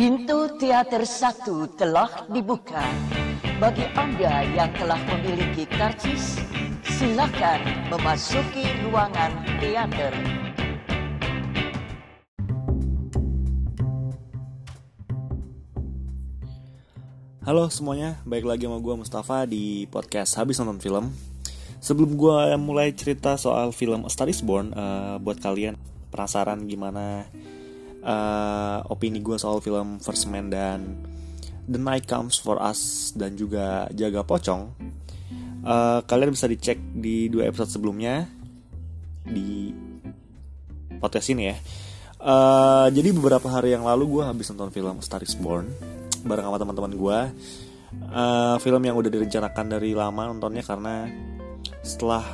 [0.00, 2.80] Pintu teater satu telah dibuka.
[3.60, 6.40] Bagi Anda yang telah memiliki karcis,
[6.88, 7.60] silakan
[7.92, 10.08] memasuki ruangan teater.
[17.44, 21.12] Halo semuanya, baik lagi sama gue Mustafa di podcast Habis Nonton Film
[21.76, 25.76] Sebelum gue mulai cerita soal film A Star Is Born uh, Buat kalian
[26.08, 27.28] penasaran gimana
[28.04, 31.00] uh, opini gue soal film First Man dan
[31.70, 34.62] The Night Comes For Us Dan juga Jaga Pocong
[35.64, 38.26] uh, Kalian bisa dicek di dua episode sebelumnya
[39.24, 39.70] Di
[41.00, 41.56] podcast ini ya.
[42.20, 45.68] Uh, Jadi beberapa hari yang lalu gue habis nonton film Star Is Born
[46.20, 47.18] bareng sama teman-teman gue
[48.12, 51.08] uh, film yang udah direncanakan dari lama nontonnya karena
[51.80, 52.24] setelah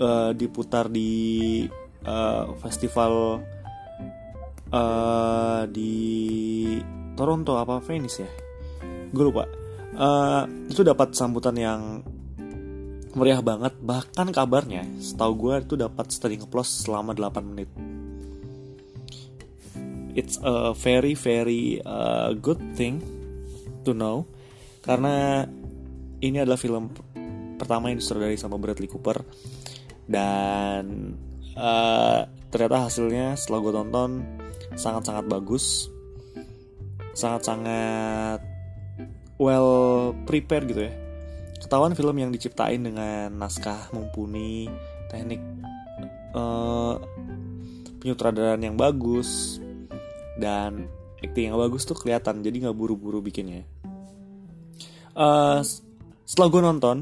[0.00, 1.64] uh, diputar di
[2.08, 3.44] uh, festival
[4.72, 5.94] uh, di
[7.14, 8.30] Toronto apa Venice ya?
[9.12, 9.44] Gue lupa.
[9.92, 12.00] Uh, itu dapat sambutan yang
[13.12, 13.76] meriah banget.
[13.78, 17.70] Bahkan kabarnya setahu gue itu dapat standing applause selama 8 menit.
[20.12, 23.00] It's a very very uh, good thing
[23.84, 24.28] to know.
[24.84, 25.46] Karena
[26.20, 26.92] ini adalah film
[27.56, 29.24] pertama yang disutradarai sama Bradley Cooper.
[30.04, 31.16] Dan
[31.56, 32.20] uh,
[32.52, 34.10] ternyata hasilnya setelah gue tonton
[34.76, 35.88] sangat-sangat bagus.
[37.12, 38.40] Sangat-sangat
[39.36, 40.92] well prepared gitu ya.
[41.62, 44.66] Ketahuan film yang diciptain dengan naskah mumpuni
[45.12, 45.40] teknik
[46.34, 46.98] uh,
[48.02, 49.60] penyutradaraan yang bagus
[50.40, 50.90] dan
[51.22, 53.62] acting yang bagus tuh kelihatan jadi nggak buru-buru bikinnya.
[55.12, 55.60] Uh,
[56.24, 56.96] setelah gue nonton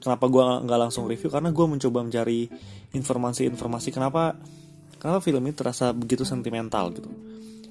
[0.00, 1.28] kenapa gue nggak langsung review?
[1.28, 2.48] Karena gue mencoba mencari
[2.94, 4.38] informasi-informasi kenapa
[4.98, 7.10] kenapa film ini terasa begitu sentimental gitu.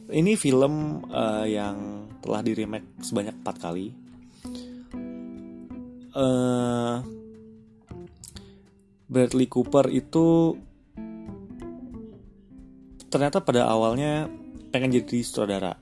[0.06, 3.88] Ini film uh, yang telah di remake sebanyak empat kali.
[6.16, 7.04] Uh,
[9.06, 10.56] Bradley Cooper itu
[13.10, 14.30] ternyata pada awalnya
[14.74, 15.74] pengen jadi sutradara.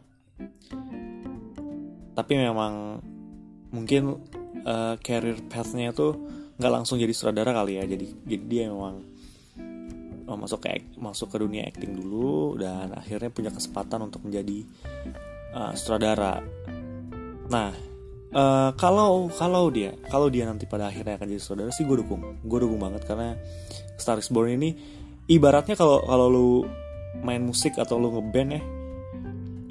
[2.14, 3.02] Tapi memang
[3.74, 4.22] mungkin
[4.64, 6.14] uh, career pathnya tuh
[6.62, 7.84] nggak langsung jadi sutradara kali ya.
[7.84, 9.13] Jadi jadi dia memang
[10.38, 14.66] masuk ke masuk ke dunia acting dulu dan akhirnya punya kesempatan untuk menjadi
[15.54, 16.42] uh, sutradara.
[17.50, 17.70] Nah
[18.34, 22.42] uh, kalau kalau dia kalau dia nanti pada akhirnya akan jadi sutradara sih gue dukung.
[22.44, 23.38] Gue dukung banget karena
[23.96, 24.76] Star is Born ini
[25.30, 26.50] ibaratnya kalau kalau lu
[27.22, 28.62] main musik atau lu ngeband ya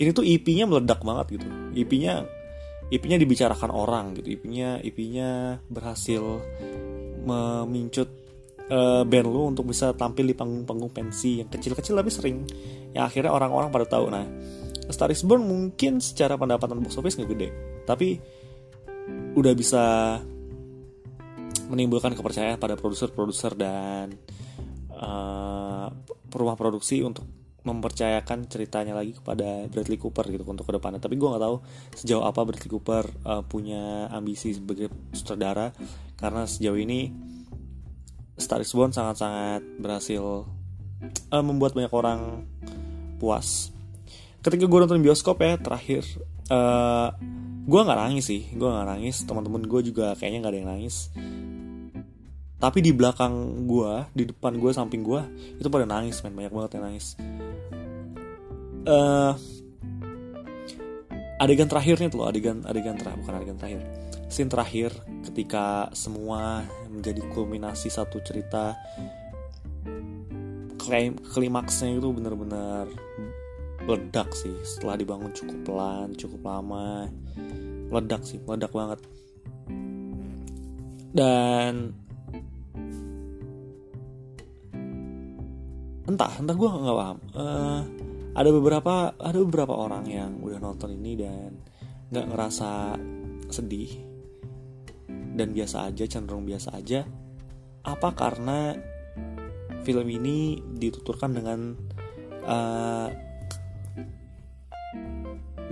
[0.02, 1.46] ini tuh IP-nya meledak banget gitu.
[1.76, 2.24] IP-nya
[2.92, 4.36] IP-nya dibicarakan orang gitu.
[4.36, 6.42] IP-nya IP-nya berhasil
[7.22, 8.21] memincut
[8.70, 12.36] uh, band lu untuk bisa tampil di panggung-panggung pensi yang kecil-kecil tapi sering.
[12.92, 14.06] Yang akhirnya orang-orang pada tahu.
[14.12, 14.26] Nah
[14.92, 17.48] Star is Born mungkin secara pendapatan box office nggak gede
[17.88, 18.18] tapi
[19.34, 19.84] udah bisa
[21.72, 24.12] menimbulkan kepercayaan pada produser-produser dan
[24.92, 25.88] uh,
[26.28, 27.24] rumah produksi untuk
[27.62, 30.98] mempercayakan ceritanya lagi kepada Bradley Cooper gitu untuk ke depannya.
[30.98, 31.56] Tapi gue nggak tahu
[31.94, 35.70] sejauh apa Bradley Cooper uh, punya ambisi sebagai sutradara
[36.18, 37.08] karena sejauh ini
[38.36, 40.48] Star is Born sangat-sangat berhasil
[41.30, 42.48] uh, membuat banyak orang
[43.20, 43.70] puas.
[44.42, 46.02] Ketika gue nonton bioskop ya terakhir
[46.50, 47.14] uh,
[47.62, 48.42] gue nggak nangis sih.
[48.56, 49.22] Gue nggak nangis.
[49.22, 50.96] Teman-teman gue juga kayaknya nggak ada yang nangis.
[52.58, 55.22] Tapi di belakang gue di depan gue samping gue
[55.58, 56.34] itu pada nangis men.
[56.34, 57.06] Banyak banget yang nangis.
[58.82, 59.38] Uh,
[61.42, 63.82] adegan terakhirnya tuh adegan adegan terakhir bukan adegan terakhir
[64.32, 64.96] scene terakhir
[65.28, 68.72] ketika semua menjadi kulminasi satu cerita
[70.80, 72.88] klaim klimaksnya itu benar-benar
[73.84, 74.56] ledak sih.
[74.64, 77.12] Setelah dibangun cukup pelan cukup lama
[77.92, 78.98] ledak sih ledak banget.
[81.12, 81.92] Dan
[86.08, 87.18] entah entah gue nggak paham.
[87.36, 87.80] Uh,
[88.32, 91.52] ada beberapa ada beberapa orang yang udah nonton ini dan
[92.08, 92.96] nggak ngerasa
[93.52, 94.11] sedih
[95.32, 97.04] dan biasa aja cenderung biasa aja.
[97.82, 98.76] Apa karena
[99.82, 101.74] film ini dituturkan dengan
[102.46, 103.08] uh,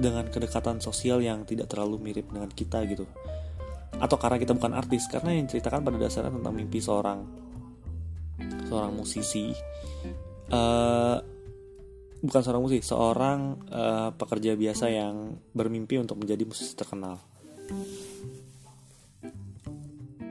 [0.00, 3.04] dengan kedekatan sosial yang tidak terlalu mirip dengan kita gitu.
[4.00, 7.20] Atau karena kita bukan artis karena yang ceritakan pada dasarnya tentang mimpi seorang
[8.64, 9.52] seorang musisi.
[10.50, 11.20] Uh,
[12.24, 13.40] bukan seorang musisi, seorang
[13.70, 17.20] uh, pekerja biasa yang bermimpi untuk menjadi musisi terkenal.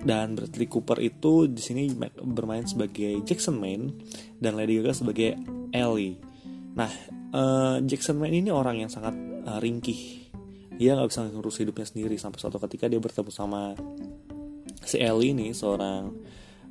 [0.09, 1.93] Dan Bradley Cooper itu di sini
[2.25, 3.93] bermain sebagai Jackson Maine
[4.41, 5.37] dan Lady Gaga sebagai
[5.69, 6.17] Ellie.
[6.73, 6.89] Nah,
[7.37, 9.13] uh, Jackson Maine ini orang yang sangat
[9.45, 10.29] uh, ringkih
[10.79, 13.75] dia nggak bisa ngurus hidupnya sendiri sampai suatu ketika dia bertemu sama
[14.79, 16.07] si Ellie ini seorang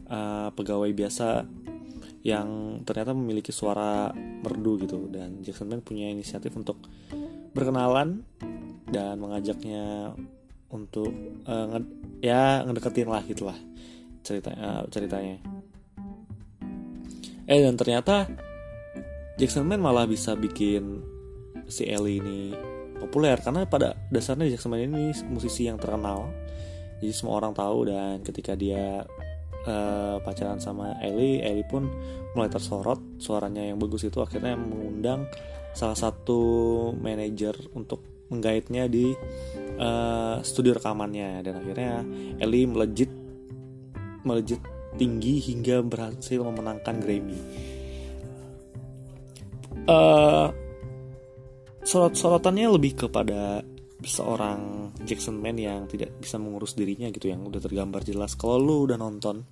[0.09, 1.45] uh, pegawai biasa
[2.25, 6.81] yang ternyata memiliki suara merdu gitu dan Jackson Man punya inisiatif untuk
[7.53, 8.25] berkenalan
[8.89, 10.17] dan mengajaknya
[10.69, 11.09] untuk
[11.49, 11.81] uh, nge
[12.21, 13.59] ya ngedeketin lah gitulah
[14.21, 15.41] cerita uh, ceritanya.
[17.49, 18.29] Eh dan ternyata
[19.41, 21.01] Jackson Man malah bisa bikin
[21.69, 22.53] si Ellie ini
[22.99, 26.29] populer karena pada dasarnya Jackson Man ini musisi yang terkenal.
[26.99, 29.07] Jadi semua orang tahu dan ketika dia
[29.65, 31.89] uh, pacaran sama Ellie Ellie pun
[32.37, 35.25] mulai tersorot suaranya yang bagus itu akhirnya mengundang
[35.73, 36.41] salah satu
[36.99, 39.15] manajer untuk menggaitnya di
[39.79, 41.43] uh, studio rekamannya.
[41.47, 42.03] Dan akhirnya
[42.43, 43.11] Ellie melejit
[44.27, 44.61] melejit
[44.99, 47.39] tinggi hingga berhasil memenangkan Grammy.
[49.89, 50.53] Uh,
[51.87, 53.65] sorot-sorotannya lebih kepada
[54.05, 58.37] seorang Jackson Man yang tidak bisa mengurus dirinya gitu yang udah tergambar jelas.
[58.37, 59.43] Kalau lu udah nonton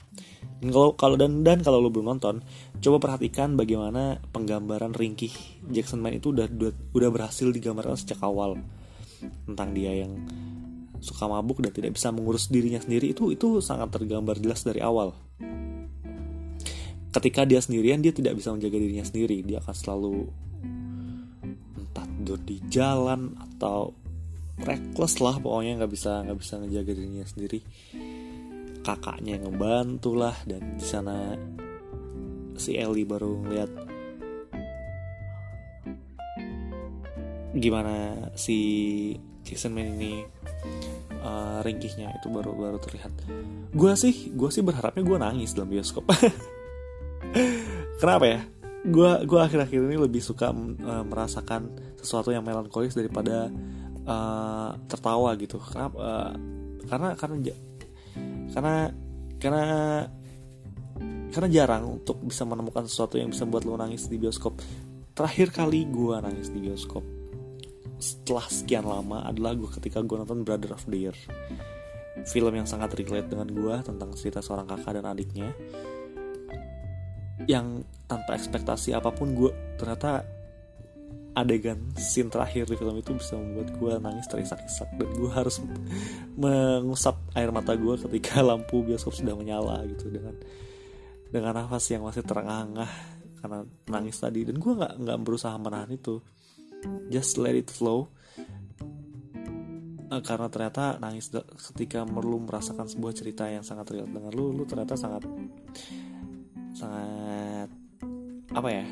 [0.57, 2.41] dan kalau kalau dan dan kalau lu belum nonton
[2.81, 5.33] coba perhatikan bagaimana penggambaran ringkih
[5.69, 8.57] Jackson Man itu udah udah, udah berhasil digambarkan sejak awal
[9.47, 10.13] tentang dia yang
[11.01, 15.13] suka mabuk dan tidak bisa mengurus dirinya sendiri itu itu sangat tergambar jelas dari awal.
[17.13, 19.41] Ketika dia sendirian dia tidak bisa menjaga dirinya sendiri.
[19.41, 20.15] Dia akan selalu
[22.27, 23.95] tidur di jalan atau
[24.67, 27.63] reckless lah pokoknya nggak bisa nggak bisa ngejaga dirinya sendiri.
[28.83, 31.39] Kakaknya yang ngebantu lah dan di sana
[32.59, 33.71] si Ellie baru ngeliat
[37.57, 38.59] gimana si
[39.47, 40.21] Jason Man ini
[41.23, 43.13] uh, ringkihnya itu baru baru terlihat.
[43.73, 46.05] Gue sih gue sih berharapnya gue nangis dalam bioskop.
[48.01, 48.41] Kenapa ya?
[48.87, 53.49] Gue gue akhir-akhir ini lebih suka uh, merasakan sesuatu yang melankolis daripada
[54.05, 55.57] uh, tertawa gitu.
[55.63, 56.33] Karena uh,
[56.87, 57.37] karena karena
[58.53, 58.75] karena
[59.41, 59.65] karena
[61.33, 64.59] karena jarang untuk bisa menemukan sesuatu yang bisa buat lo nangis di bioskop.
[65.17, 67.16] Terakhir kali gue nangis di bioskop
[67.97, 71.17] setelah sekian lama adalah gue ketika gue nonton Brother of the Year.
[72.29, 75.49] Film yang sangat relate dengan gue tentang cerita seorang kakak dan adiknya.
[77.49, 80.25] Yang tanpa ekspektasi apa pun gue ternyata
[81.37, 84.89] adegan scene terakhir di film itu bisa membuat gue nangis terisak-isak.
[84.97, 85.61] Dan gue harus
[86.37, 90.37] mengusap air mata gue ketika lampu bioskop sudah menyala gitu dengan
[91.33, 92.93] dengan nafas yang masih terengah-engah
[93.41, 93.59] karena
[93.89, 94.45] nangis tadi.
[94.49, 96.21] Dan gue nggak nggak berusaha menahan itu
[97.11, 98.11] just let it flow.
[100.07, 101.35] Uh, karena ternyata nangis
[101.73, 104.07] ketika perlu merasakan sebuah cerita yang sangat real.
[104.07, 105.27] Dengan lu lu ternyata sangat
[106.79, 107.69] sangat
[108.55, 108.85] apa ya?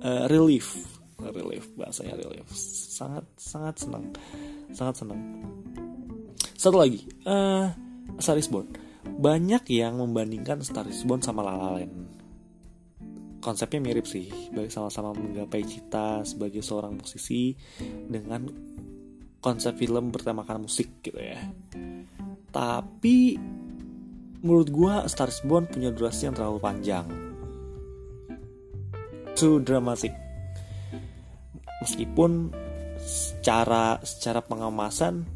[0.00, 0.72] Uh, relief.
[1.20, 2.48] Relief bahasanya relief.
[2.56, 4.04] Sangat sangat senang.
[4.72, 5.20] Sangat senang.
[6.56, 7.04] Satu lagi.
[7.28, 7.68] Uh,
[8.20, 8.72] Star is Born.
[9.04, 11.84] Banyak yang membandingkan Star is Born sama La La
[13.44, 14.32] konsepnya mirip sih
[14.72, 17.52] sama-sama menggapai cita sebagai seorang musisi
[18.08, 18.48] dengan
[19.44, 21.36] konsep film bertemakan musik gitu ya.
[22.48, 23.36] Tapi
[24.40, 27.04] menurut gue Star is Born punya durasi yang terlalu panjang.
[29.36, 30.16] Too dramatic.
[31.84, 32.48] Meskipun
[33.04, 35.28] secara secara pengemasan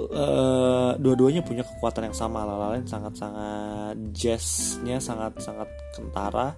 [0.00, 2.48] uh, dua-duanya punya kekuatan yang sama.
[2.48, 6.56] Lain sangat-sangat jazznya sangat-sangat kentara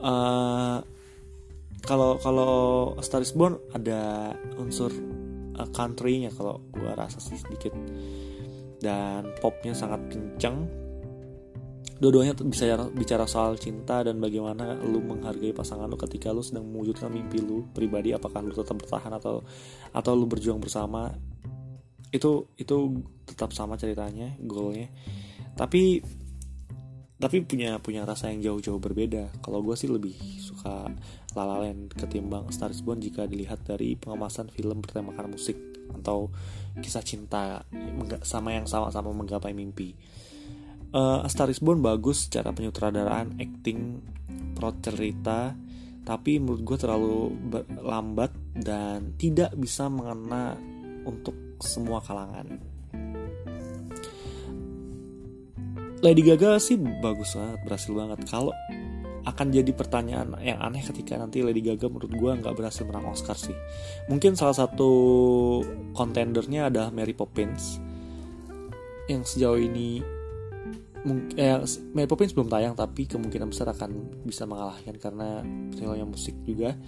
[0.00, 0.78] uh,
[1.80, 2.54] kalau kalau
[3.00, 4.92] Star is Born ada unsur
[5.56, 7.72] uh, country-nya kalau gua rasa sih sedikit.
[8.80, 10.64] Dan popnya sangat kencang
[12.00, 12.64] dua-duanya bisa
[12.96, 17.68] bicara soal cinta dan bagaimana lu menghargai pasangan lu ketika lu sedang mewujudkan mimpi lu
[17.76, 19.44] pribadi apakah lu tetap bertahan atau
[19.92, 21.12] atau lu berjuang bersama.
[22.08, 24.88] Itu itu tetap sama ceritanya goalnya.
[25.52, 26.00] Tapi
[27.20, 30.88] tapi punya punya rasa yang jauh-jauh berbeda kalau gue sih lebih suka
[31.36, 35.56] La La Land ketimbang Star is Born jika dilihat dari pengemasan film bertemakan musik
[36.00, 36.32] atau
[36.80, 37.62] kisah cinta
[38.24, 39.92] sama yang sama-sama menggapai mimpi
[40.94, 44.02] uh, Star Is Born bagus secara penyutradaraan, acting,
[44.58, 45.54] plot cerita,
[46.02, 47.16] tapi menurut gue terlalu
[47.80, 50.58] lambat dan tidak bisa mengena
[51.06, 52.60] untuk semua kalangan.
[56.00, 58.18] Lady Gaga sih bagus banget, berhasil banget.
[58.24, 58.52] Kalau
[59.20, 63.36] akan jadi pertanyaan yang aneh ketika nanti Lady Gaga menurut gue nggak berhasil menang Oscar
[63.36, 63.52] sih.
[64.08, 64.90] Mungkin salah satu
[65.92, 67.76] kontendernya adalah Mary Poppins
[69.10, 70.00] yang sejauh ini
[71.36, 71.58] eh,
[71.92, 75.42] Mary Poppins belum tayang tapi kemungkinan besar akan bisa mengalahkan karena
[75.74, 76.78] filmnya musik juga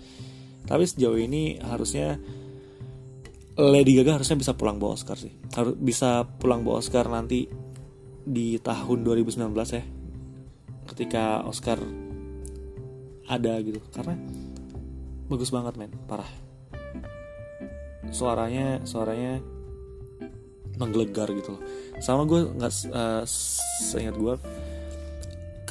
[0.63, 2.23] tapi sejauh ini harusnya
[3.59, 7.51] Lady Gaga harusnya bisa pulang bawa Oscar sih harus bisa pulang bawa Oscar nanti
[8.23, 9.85] di tahun 2019 ya
[10.93, 11.79] ketika Oscar
[13.27, 13.81] ada gitu.
[13.95, 14.19] Karena
[15.31, 15.93] bagus banget men.
[16.07, 16.29] Parah.
[18.13, 19.41] Suaranya suaranya
[20.77, 21.63] menggelegar gitu loh.
[22.03, 23.25] Sama gue nggak uh,
[23.81, 24.35] seingat gue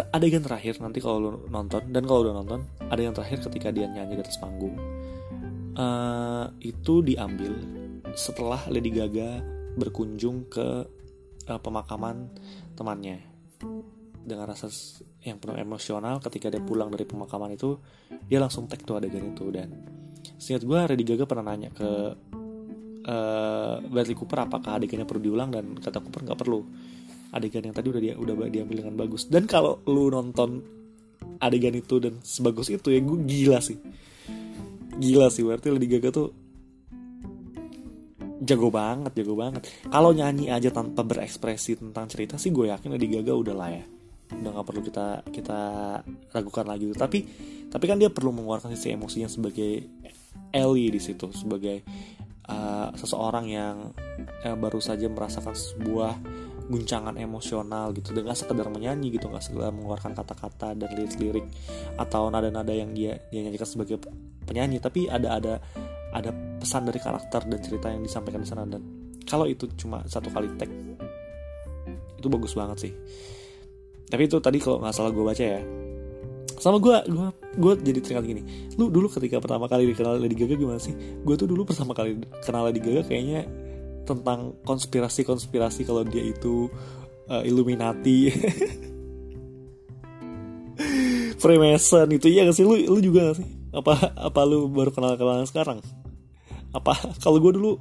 [0.09, 1.85] adegan terakhir nanti kalau lo nonton.
[1.91, 4.75] Dan kalau udah nonton adegan terakhir ketika dia nyanyi di atas panggung.
[5.71, 7.55] Uh, itu diambil
[8.11, 9.39] setelah Lady Gaga
[9.79, 10.83] berkunjung ke
[11.47, 12.29] uh, pemakaman
[12.77, 13.23] temannya.
[14.21, 14.69] Dengan rasa
[15.25, 17.81] yang penuh emosional ketika dia pulang dari pemakaman itu
[18.29, 19.49] dia langsung tag tuh adegan itu.
[19.49, 19.69] Dan
[20.37, 21.89] seingat gue Lady Gaga pernah nanya ke
[23.05, 25.49] uh, Bradley Cooper apakah adegannya perlu diulang?
[25.49, 26.61] Dan kata Cooper nggak perlu.
[27.31, 29.25] Adegan yang tadi udah dia udah diambil dengan bagus.
[29.25, 30.61] Dan kalau lu nonton
[31.41, 33.77] adegan itu dan sebagus itu ya gue gila sih.
[35.01, 36.27] Gila sih berarti Lady Gaga tuh
[38.41, 39.69] jago banget jago banget.
[39.85, 43.85] Kalau nyanyi aja tanpa berekspresi tentang cerita sih gue yakin Lady Gaga udah lah ya.
[44.33, 45.59] Udah nggak perlu kita kita
[46.33, 46.97] ragukan lagi tuh.
[46.97, 47.19] Tapi
[47.69, 49.85] tapi kan dia perlu mengeluarkan sisi emosinya sebagai
[50.51, 51.85] Ellie di situ sebagai
[52.49, 53.93] uh, seseorang yang
[54.43, 56.13] uh, baru saja merasakan sebuah
[56.65, 58.11] guncangan emosional gitu.
[58.15, 61.45] Dengan sekedar menyanyi gitu nggak sekedar mengeluarkan kata-kata dan lirik-lirik
[62.01, 64.01] atau nada-nada yang dia dia nyanyikan sebagai
[64.49, 64.81] penyanyi.
[64.81, 65.53] Tapi ada ada
[66.11, 68.83] ada pesan dari karakter dan cerita yang disampaikan di sana dan
[69.25, 70.69] kalau itu cuma satu kali tag
[72.21, 72.93] itu bagus banget sih.
[74.05, 75.61] Tapi itu tadi kalau nggak salah gue baca ya.
[76.61, 77.27] Sama gue gue
[77.57, 78.45] gue jadi teringat gini.
[78.77, 80.93] Lu dulu ketika pertama kali dikenal Lady Gaga gimana sih?
[81.25, 83.49] Gue tuh dulu pertama kali kenal Lady Gaga kayaknya
[84.05, 86.69] tentang konspirasi-konspirasi kalau dia itu
[87.31, 88.29] uh, Illuminati.
[91.41, 92.61] Freemason itu ya gak sih?
[92.61, 93.47] Lu lu juga gak sih?
[93.73, 95.81] Apa apa lu baru kenal kenal sekarang
[96.73, 96.93] apa?
[97.23, 97.71] Kalau gue dulu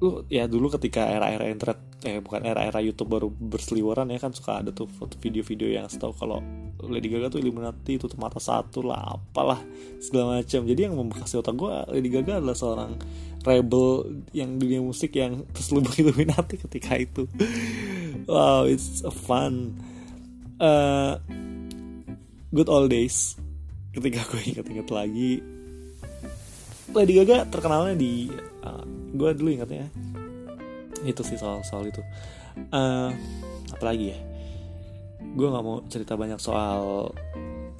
[0.00, 4.64] lu ya dulu ketika era-era internet eh bukan era-era YouTube baru berseliweran ya kan suka
[4.64, 6.40] ada tuh foto video-video yang setahu kalau
[6.88, 9.60] Lady Gaga tuh Illuminati itu mata satu lah apalah
[10.00, 12.96] segala macam jadi yang membekas otak gue Lady Gaga adalah seorang
[13.44, 17.28] rebel yang dunia musik yang terselubung Illuminati ketika itu.
[18.28, 19.80] Wow it's a fun.
[20.60, 21.16] Uh,
[22.52, 23.32] good old days
[23.96, 25.40] ketika gue inget-inget lagi
[26.94, 28.30] Lady Gaga terkenalnya di
[28.66, 29.86] uh, gue dulu ingatnya
[31.06, 32.02] itu sih soal soal itu.
[32.70, 33.10] Uh,
[33.72, 34.18] apalagi ya?
[35.36, 37.12] Gue nggak mau cerita banyak soal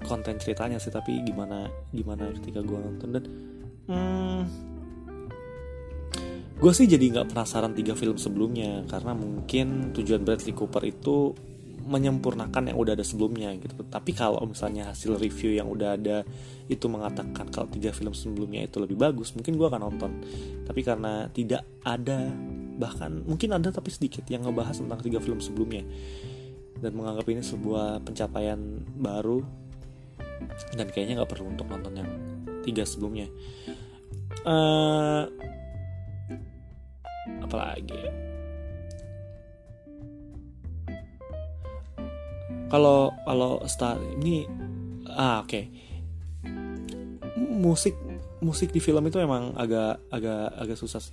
[0.05, 3.25] konten ceritanya sih tapi gimana gimana ketika gue nonton dan
[3.89, 4.41] hmm,
[6.57, 11.37] gue sih jadi nggak penasaran tiga film sebelumnya karena mungkin tujuan Bradley Cooper itu
[11.87, 13.81] menyempurnakan yang udah ada sebelumnya gitu.
[13.87, 16.23] Tapi kalau misalnya hasil review yang udah ada
[16.71, 20.11] itu mengatakan kalau tiga film sebelumnya itu lebih bagus, mungkin gue akan nonton.
[20.65, 22.31] Tapi karena tidak ada
[22.81, 25.85] bahkan mungkin ada tapi sedikit yang ngebahas tentang tiga film sebelumnya
[26.81, 28.57] dan menganggap ini sebuah pencapaian
[28.97, 29.45] baru
[30.73, 32.11] dan kayaknya nggak perlu untuk nonton yang
[32.65, 33.29] tiga sebelumnya.
[34.49, 35.29] Uh,
[37.45, 38.30] apalagi ya?
[42.71, 44.47] Kalau kalau star ini
[45.11, 45.51] ah oke.
[45.51, 45.65] Okay.
[47.61, 47.93] musik
[48.41, 51.13] musik di film itu emang agak agak agak susah sih.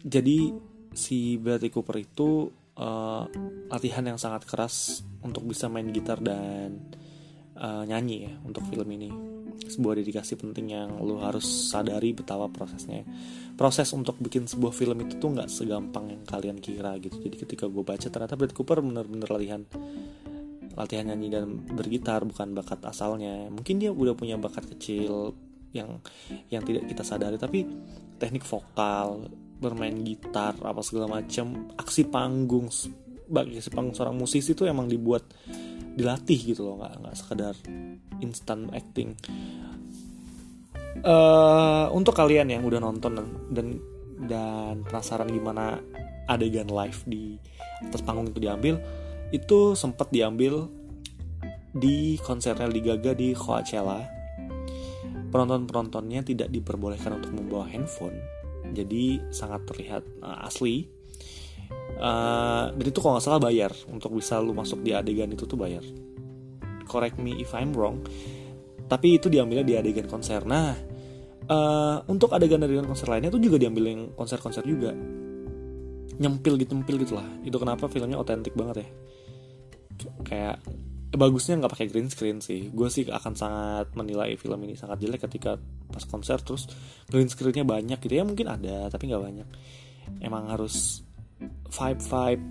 [0.00, 0.48] Jadi
[0.96, 2.48] si Bradley Cooper itu
[2.80, 3.24] uh,
[3.68, 6.80] latihan yang sangat keras untuk bisa main gitar dan
[7.60, 9.10] uh, nyanyi ya untuk film ini.
[9.60, 13.04] Sebuah dedikasi penting yang lo harus sadari betapa prosesnya.
[13.54, 17.20] Proses untuk bikin sebuah film itu tuh nggak segampang yang kalian kira gitu.
[17.20, 19.62] Jadi ketika gue baca ternyata Bradley Cooper bener-bener latihan
[20.78, 23.50] latihan nyanyi dan bergitar bukan bakat asalnya.
[23.50, 25.34] Mungkin dia udah punya bakat kecil
[25.70, 26.02] yang
[26.50, 27.62] yang tidak kita sadari tapi
[28.18, 29.30] teknik vokal
[29.62, 32.66] bermain gitar apa segala macam aksi panggung
[33.30, 35.22] bagi aksi panggung seorang musisi itu emang dibuat
[35.94, 37.54] dilatih gitu loh nggak nggak sekedar
[38.18, 39.14] instant acting.
[41.00, 43.66] Uh, untuk kalian yang udah nonton dan dan,
[44.26, 45.78] dan penasaran gimana
[46.26, 47.38] adegan live di
[47.86, 48.76] atas panggung itu diambil
[49.30, 50.66] itu sempat diambil
[51.70, 54.02] di konsernya Lady Gaga di Coachella.
[55.30, 58.18] Penonton-penontonnya tidak diperbolehkan untuk membawa handphone,
[58.74, 60.90] jadi sangat terlihat uh, asli.
[62.00, 65.54] Uh, dan itu kalau nggak salah bayar untuk bisa lu masuk di adegan itu tuh
[65.54, 65.86] bayar.
[66.90, 68.02] Correct me if I'm wrong.
[68.90, 70.42] Tapi itu diambilnya di adegan konser.
[70.42, 70.74] Nah,
[71.46, 74.90] uh, untuk adegan-adegan konser lainnya tuh juga diambil yang konser-konser juga.
[76.18, 77.28] Nyempil gitu, nyempil gitu lah.
[77.46, 78.88] Itu kenapa filmnya otentik banget ya
[80.22, 80.62] kayak
[81.10, 82.70] bagusnya nggak pakai green screen sih.
[82.70, 85.58] Gue sih akan sangat menilai film ini sangat jelek ketika
[85.90, 86.70] pas konser terus
[87.10, 88.14] green screennya banyak gitu.
[88.14, 89.48] Ya mungkin ada tapi nggak banyak.
[90.22, 91.02] Emang harus
[91.70, 92.44] vibe vibe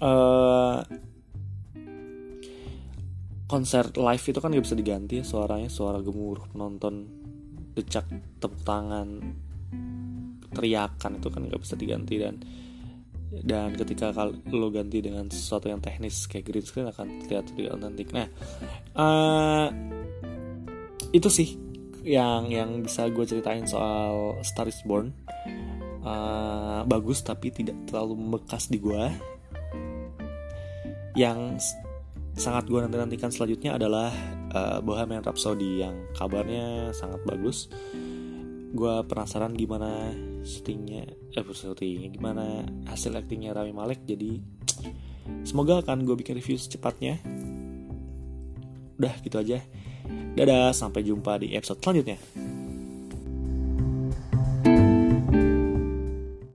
[0.00, 0.80] uh,
[3.50, 5.20] konser live itu kan gak bisa diganti.
[5.20, 7.04] Ya suaranya suara gemuruh penonton
[7.76, 8.08] decak
[8.40, 9.08] tepuk tangan
[10.50, 12.14] teriakan itu kan nggak bisa diganti.
[12.16, 12.34] Dan
[13.30, 14.10] dan ketika
[14.50, 18.08] lo ganti dengan sesuatu yang teknis kayak green screen akan terlihat lebih otentik.
[18.10, 18.26] Nah
[18.98, 19.66] uh,
[21.14, 21.54] itu sih
[22.02, 25.14] yang yang bisa gue ceritain soal Star is Born.
[26.00, 29.04] Uh, bagus tapi tidak terlalu membekas di gue
[31.12, 31.60] yang
[32.40, 34.08] sangat gue nanti nantikan selanjutnya adalah
[34.56, 37.68] uh, Bohemian Rhapsody yang kabarnya sangat bagus.
[38.72, 41.04] Gue penasaran gimana syutingnya
[41.36, 44.40] eh syutingnya gimana hasil actingnya Rami Malek jadi
[45.44, 47.20] semoga akan gue bikin review secepatnya.
[49.00, 49.58] Udah gitu aja.
[50.36, 52.18] Dadah sampai jumpa di episode selanjutnya